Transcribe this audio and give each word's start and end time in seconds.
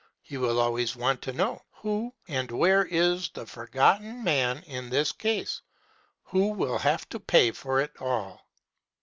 He 0.23 0.35
will 0.37 0.59
always 0.59 0.95
want 0.95 1.21
to 1.21 1.31
know, 1.31 1.61
Who 1.73 2.15
and 2.27 2.49
where 2.49 2.83
is 2.83 3.29
the 3.29 3.45
Forgotten 3.45 4.23
Man 4.23 4.63
in 4.63 4.89
this 4.89 5.11
case, 5.11 5.61
who 6.23 6.47
will 6.53 6.79
have 6.79 7.07
to 7.09 7.19
pay 7.19 7.51
for 7.51 7.79
it 7.81 7.91
all? 8.01 8.43